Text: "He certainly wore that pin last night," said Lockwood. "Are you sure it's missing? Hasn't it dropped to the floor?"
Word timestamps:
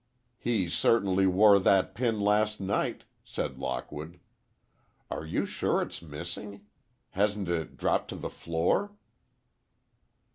"He 0.39 0.67
certainly 0.67 1.27
wore 1.27 1.59
that 1.59 1.93
pin 1.93 2.19
last 2.19 2.59
night," 2.59 3.03
said 3.23 3.59
Lockwood. 3.59 4.19
"Are 5.11 5.23
you 5.27 5.45
sure 5.45 5.79
it's 5.83 6.01
missing? 6.01 6.61
Hasn't 7.11 7.47
it 7.47 7.77
dropped 7.77 8.07
to 8.07 8.15
the 8.15 8.31
floor?" 8.31 8.93